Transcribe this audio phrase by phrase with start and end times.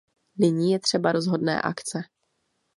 [0.37, 2.01] Nyní je třeba rozhodné akce.